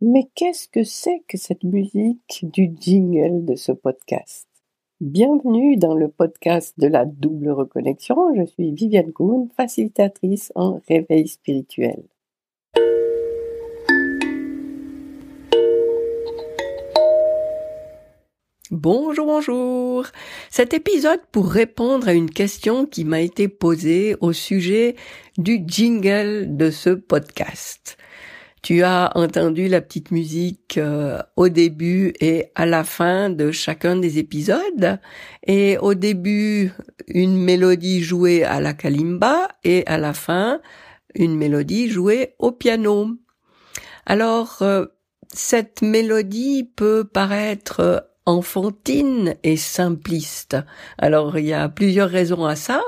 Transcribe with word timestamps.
Mais 0.00 0.28
qu'est-ce 0.36 0.68
que 0.68 0.84
c'est 0.84 1.24
que 1.26 1.36
cette 1.36 1.64
musique 1.64 2.44
du 2.44 2.70
jingle 2.80 3.44
de 3.44 3.56
ce 3.56 3.72
podcast? 3.72 4.46
Bienvenue 5.00 5.76
dans 5.76 5.96
le 5.96 6.06
podcast 6.06 6.72
de 6.78 6.86
la 6.86 7.04
double 7.04 7.50
reconnexion. 7.50 8.32
Je 8.36 8.46
suis 8.46 8.70
Viviane 8.70 9.12
Kuhn, 9.12 9.48
facilitatrice 9.56 10.52
en 10.54 10.80
réveil 10.86 11.26
spirituel. 11.26 12.04
Bonjour, 18.70 19.26
bonjour. 19.26 20.06
Cet 20.48 20.74
épisode 20.74 21.22
pour 21.32 21.50
répondre 21.50 22.06
à 22.06 22.12
une 22.12 22.30
question 22.30 22.86
qui 22.86 23.04
m'a 23.04 23.20
été 23.20 23.48
posée 23.48 24.14
au 24.20 24.32
sujet 24.32 24.94
du 25.38 25.64
jingle 25.66 26.56
de 26.56 26.70
ce 26.70 26.90
podcast. 26.90 27.98
Tu 28.62 28.82
as 28.82 29.12
entendu 29.14 29.68
la 29.68 29.80
petite 29.80 30.10
musique 30.10 30.78
euh, 30.78 31.22
au 31.36 31.48
début 31.48 32.12
et 32.20 32.46
à 32.54 32.66
la 32.66 32.84
fin 32.84 33.30
de 33.30 33.50
chacun 33.52 33.96
des 33.96 34.18
épisodes. 34.18 34.98
Et 35.46 35.78
au 35.78 35.94
début, 35.94 36.72
une 37.06 37.36
mélodie 37.36 38.02
jouée 38.02 38.44
à 38.44 38.60
la 38.60 38.74
kalimba 38.74 39.48
et 39.64 39.86
à 39.86 39.98
la 39.98 40.12
fin, 40.12 40.60
une 41.14 41.36
mélodie 41.36 41.88
jouée 41.88 42.34
au 42.38 42.50
piano. 42.50 43.10
Alors, 44.06 44.58
euh, 44.62 44.86
cette 45.32 45.82
mélodie 45.82 46.64
peut 46.64 47.04
paraître 47.04 48.08
enfantine 48.26 49.36
et 49.42 49.56
simpliste. 49.56 50.56
Alors, 50.98 51.38
il 51.38 51.46
y 51.46 51.52
a 51.52 51.68
plusieurs 51.68 52.10
raisons 52.10 52.44
à 52.44 52.56
ça. 52.56 52.82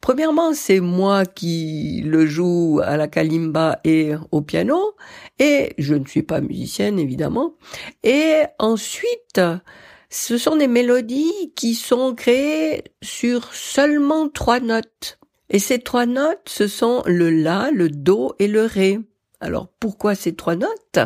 Premièrement, 0.00 0.54
c'est 0.54 0.80
moi 0.80 1.24
qui 1.24 2.02
le 2.04 2.26
joue 2.26 2.80
à 2.84 2.96
la 2.96 3.08
kalimba 3.08 3.80
et 3.84 4.12
au 4.30 4.40
piano, 4.40 4.94
et 5.38 5.74
je 5.78 5.94
ne 5.94 6.04
suis 6.04 6.22
pas 6.22 6.40
musicienne 6.40 6.98
évidemment. 6.98 7.54
Et 8.04 8.42
ensuite, 8.58 9.40
ce 10.08 10.38
sont 10.38 10.56
des 10.56 10.68
mélodies 10.68 11.52
qui 11.56 11.74
sont 11.74 12.14
créées 12.14 12.84
sur 13.02 13.52
seulement 13.52 14.28
trois 14.28 14.60
notes. 14.60 15.18
Et 15.50 15.58
ces 15.58 15.80
trois 15.80 16.06
notes, 16.06 16.48
ce 16.48 16.68
sont 16.68 17.02
le 17.06 17.30
la, 17.30 17.70
le 17.72 17.88
do 17.88 18.34
et 18.38 18.48
le 18.48 18.64
ré. 18.64 18.98
Alors 19.40 19.68
pourquoi 19.80 20.14
ces 20.14 20.34
trois 20.34 20.56
notes? 20.56 20.98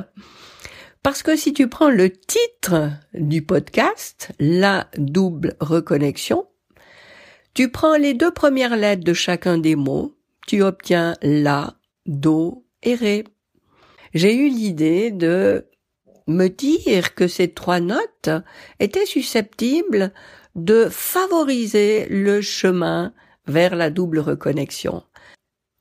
Parce 1.02 1.22
que 1.22 1.34
si 1.34 1.54
tu 1.54 1.68
prends 1.68 1.88
le 1.88 2.10
titre 2.10 2.90
du 3.14 3.42
podcast, 3.42 4.32
la 4.38 4.88
double 4.98 5.56
reconnexion, 5.60 6.46
tu 7.54 7.70
prends 7.70 7.96
les 7.96 8.14
deux 8.14 8.30
premières 8.30 8.76
lettres 8.76 9.04
de 9.04 9.12
chacun 9.12 9.58
des 9.58 9.76
mots, 9.76 10.14
tu 10.46 10.62
obtiens 10.62 11.16
la, 11.22 11.74
do 12.06 12.64
et 12.82 12.94
ré. 12.94 13.24
J'ai 14.14 14.34
eu 14.34 14.48
l'idée 14.48 15.10
de 15.10 15.66
me 16.26 16.48
dire 16.48 17.14
que 17.14 17.26
ces 17.28 17.52
trois 17.52 17.80
notes 17.80 18.30
étaient 18.78 19.06
susceptibles 19.06 20.12
de 20.54 20.88
favoriser 20.90 22.06
le 22.08 22.40
chemin 22.40 23.12
vers 23.46 23.74
la 23.74 23.90
double 23.90 24.20
reconnexion. 24.20 25.02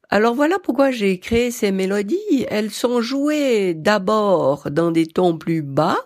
Alors 0.09 0.33
voilà 0.33 0.57
pourquoi 0.57 0.89
j'ai 0.89 1.19
créé 1.19 1.51
ces 1.51 1.71
mélodies. 1.71 2.45
Elles 2.49 2.71
sont 2.71 3.01
jouées 3.01 3.75
d'abord 3.75 4.71
dans 4.71 4.89
des 4.89 5.05
tons 5.05 5.37
plus 5.37 5.61
bas 5.61 5.97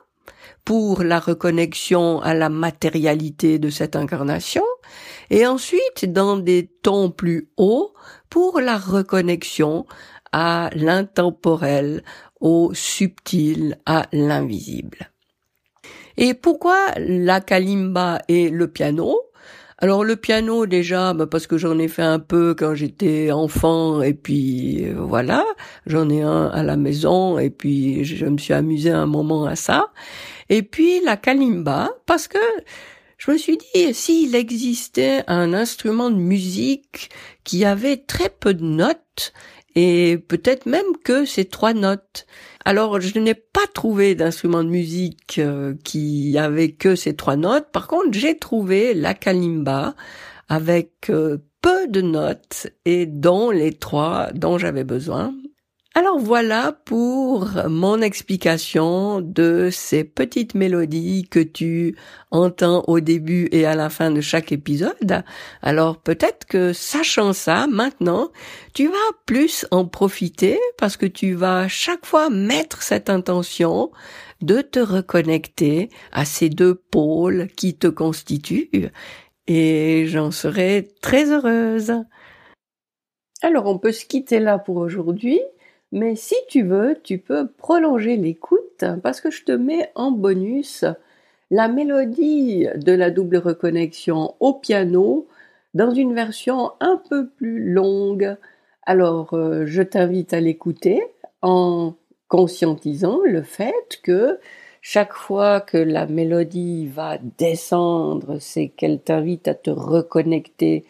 pour 0.66 1.04
la 1.04 1.20
reconnexion 1.20 2.22
à 2.22 2.34
la 2.34 2.50
matérialité 2.50 3.60
de 3.60 3.70
cette 3.70 3.96
incarnation 3.96 4.64
et 5.30 5.46
ensuite 5.48 6.06
dans 6.12 6.38
des 6.38 6.70
tons 6.82 7.12
plus 7.12 7.50
hauts 7.58 7.94
pour 8.30 8.60
la 8.60 8.78
reconnexion 8.78 9.86
à 10.32 10.70
l'intemporel, 10.74 12.04
au 12.40 12.74
subtil, 12.74 13.78
à 13.86 14.08
l'invisible. 14.12 15.12
Et 16.18 16.34
pourquoi 16.34 16.78
la 16.98 17.42
kalimba 17.42 18.20
et 18.28 18.50
le 18.50 18.68
piano? 18.68 19.20
Alors 19.80 20.04
le 20.04 20.16
piano 20.16 20.66
déjà, 20.66 21.14
bah, 21.14 21.28
parce 21.28 21.46
que 21.46 21.58
j'en 21.58 21.78
ai 21.78 21.88
fait 21.88 22.04
un 22.04 22.20
peu 22.20 22.56
quand 22.58 22.74
j'étais 22.74 23.32
enfant 23.32 24.02
et 24.02 24.14
puis 24.14 24.86
euh, 24.86 24.96
voilà, 24.98 25.44
j'en 25.88 26.10
ai 26.10 26.22
un 26.22 26.46
à 26.48 26.64
la 26.64 26.78
maison 26.78 27.38
et 27.38 27.50
puis 27.50 28.06
je 28.06 28.26
me 28.26 28.38
suis 28.38 28.54
amusée 28.54 28.92
un 28.92 29.08
moment 29.08 29.46
à 29.46 29.56
ça. 29.56 29.92
Et 30.50 30.62
puis 30.62 31.02
la 31.04 31.18
kalimba, 31.18 31.90
parce 32.06 32.28
que 32.28 32.38
je 33.26 33.32
me 33.32 33.38
suis 33.38 33.58
dit, 33.58 33.94
s'il 33.94 34.36
existait 34.36 35.24
un 35.28 35.54
instrument 35.54 36.10
de 36.10 36.18
musique 36.18 37.10
qui 37.46 37.64
avait 37.64 37.96
très 37.96 38.30
peu 38.30 38.54
de 38.54 38.66
notes, 38.66 39.32
et 39.76 40.18
peut-être 40.28 40.66
même 40.66 40.98
que 41.04 41.24
ces 41.24 41.46
trois 41.46 41.74
notes. 41.74 42.26
Alors, 42.66 43.00
je 43.00 43.18
n'ai 43.20 43.34
pas 43.34 43.66
trouvé 43.74 44.14
d'instrument 44.14 44.64
de 44.64 44.70
musique 44.70 45.40
euh, 45.40 45.74
qui 45.84 46.38
avait 46.38 46.74
que 46.74 46.96
ces 46.96 47.16
trois 47.16 47.38
notes. 47.38 47.72
Par 47.72 47.88
contre, 47.88 48.12
j'ai 48.12 48.38
trouvé 48.38 48.94
la 48.94 49.14
kalimba 49.14 49.96
avec 50.50 51.10
euh, 51.10 51.38
peu 51.62 51.88
de 51.88 52.02
notes 52.02 52.68
et 52.86 53.06
dont 53.06 53.52
les 53.52 53.72
trois 53.72 54.32
dont 54.34 54.58
j'avais 54.58 54.84
besoin. 54.84 55.34
Alors 55.96 56.18
voilà 56.18 56.72
pour 56.86 57.52
mon 57.70 58.02
explication 58.02 59.22
de 59.22 59.70
ces 59.72 60.04
petites 60.04 60.56
mélodies 60.56 61.28
que 61.30 61.40
tu 61.40 61.96
entends 62.32 62.84
au 62.88 63.00
début 63.00 63.48
et 63.52 63.68
à 63.68 63.76
la 63.76 63.92
fin 63.92 64.10
de 64.10 64.20
chaque 64.20 64.52
épisode. 64.52 65.24
Alors 65.62 66.02
peut-être 66.02 66.48
que 66.48 66.74
sachant 66.74 67.32
ça, 67.32 67.68
maintenant, 67.68 68.32
tu 68.74 68.88
vas 68.88 69.12
plus 69.28 69.68
en 69.70 69.86
profiter 69.86 70.60
parce 70.80 70.98
que 70.98 71.06
tu 71.06 71.34
vas 71.34 71.68
chaque 71.68 72.08
fois 72.08 72.32
mettre 72.32 72.82
cette 72.82 73.12
intention 73.12 73.92
de 74.42 74.62
te 74.62 74.80
reconnecter 74.80 75.90
à 76.12 76.26
ces 76.26 76.50
deux 76.50 76.74
pôles 76.74 77.50
qui 77.56 77.76
te 77.76 77.86
constituent 77.86 78.90
et 79.46 80.06
j'en 80.08 80.32
serai 80.32 80.88
très 81.04 81.30
heureuse. 81.30 81.94
Alors 83.44 83.68
on 83.68 83.78
peut 83.78 83.92
se 83.92 84.06
quitter 84.06 84.40
là 84.40 84.58
pour 84.58 84.78
aujourd'hui. 84.78 85.40
Mais 85.94 86.16
si 86.16 86.34
tu 86.50 86.64
veux, 86.64 86.98
tu 87.04 87.20
peux 87.20 87.48
prolonger 87.48 88.18
l'écoute 88.18 88.84
parce 89.04 89.22
que 89.22 89.30
je 89.30 89.44
te 89.44 89.52
mets 89.52 89.92
en 89.94 90.10
bonus 90.10 90.86
la 91.52 91.68
mélodie 91.68 92.66
de 92.76 92.94
la 92.94 93.12
double 93.12 93.38
reconnexion 93.38 94.34
au 94.40 94.56
piano 94.56 95.28
dans 95.76 95.92
une 95.92 96.16
version 96.16 96.72
un 96.80 97.00
peu 97.12 97.28
plus 97.28 97.72
longue. 97.72 98.36
Alors, 98.88 99.36
euh, 99.36 99.68
je 99.68 99.84
t'invite 99.84 100.34
à 100.34 100.40
l'écouter 100.40 101.04
en 101.44 101.94
conscientisant 102.28 103.20
le 103.24 103.44
fait 103.44 104.00
que 104.02 104.40
chaque 104.82 105.14
fois 105.14 105.62
que 105.62 105.78
la 105.78 106.08
mélodie 106.08 106.88
va 106.88 107.20
descendre, 107.38 108.40
c'est 108.40 108.70
qu'elle 108.70 109.00
t'invite 109.00 109.48
à 109.48 109.54
te 109.54 109.70
reconnecter 109.70 110.86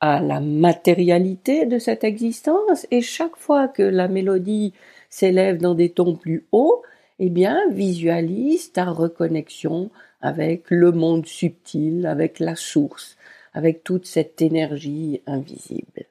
à 0.00 0.20
la 0.20 0.40
matérialité 0.40 1.66
de 1.66 1.78
cette 1.78 2.04
existence 2.04 2.86
et 2.90 3.00
chaque 3.00 3.36
fois 3.36 3.68
que 3.68 3.82
la 3.82 4.08
mélodie 4.08 4.72
s'élève 5.10 5.58
dans 5.58 5.74
des 5.74 5.90
tons 5.90 6.16
plus 6.16 6.46
hauts, 6.52 6.82
eh 7.18 7.30
bien, 7.30 7.68
visualise 7.70 8.72
ta 8.72 8.84
reconnexion 8.84 9.90
avec 10.20 10.70
le 10.70 10.92
monde 10.92 11.26
subtil, 11.26 12.06
avec 12.06 12.38
la 12.38 12.54
source, 12.54 13.16
avec 13.52 13.82
toute 13.82 14.06
cette 14.06 14.40
énergie 14.40 15.22
invisible. 15.26 16.04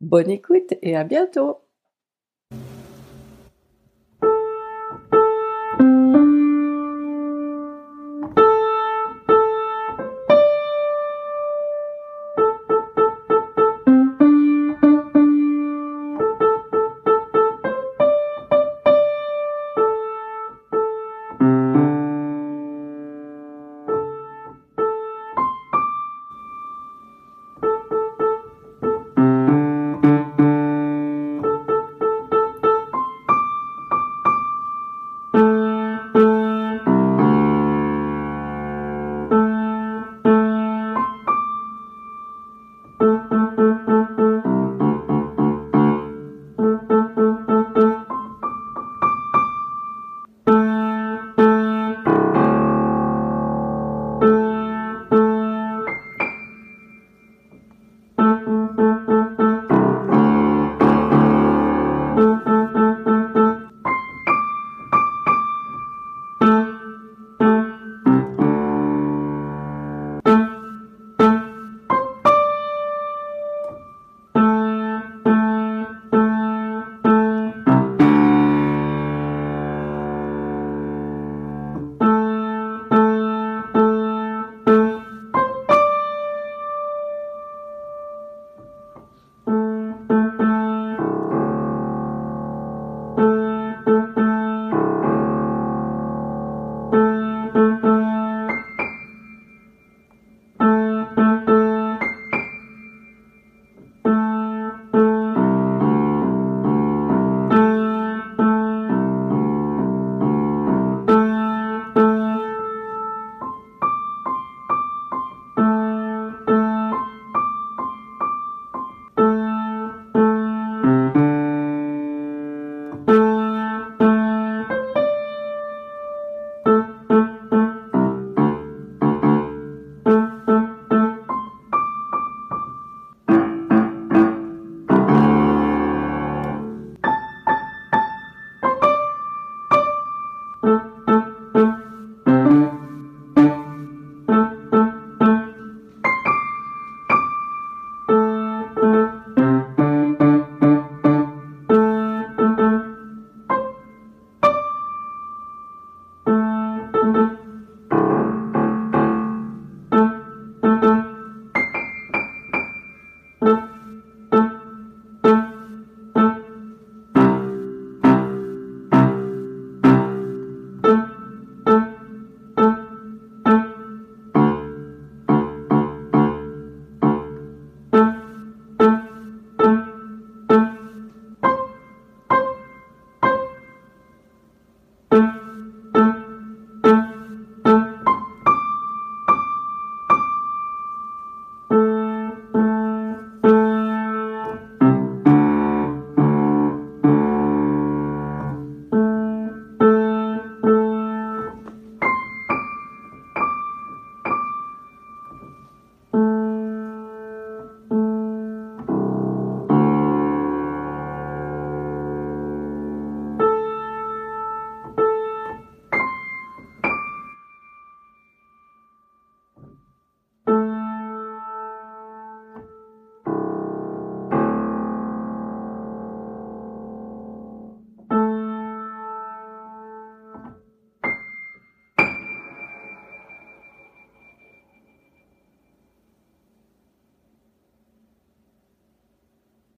Bonne 0.00 0.30
écoute 0.30 0.74
et 0.82 0.96
à 0.96 1.04
bientôt 1.04 1.58